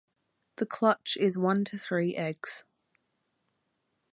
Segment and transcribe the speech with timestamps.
[0.55, 2.65] The clutch is one to three eggs.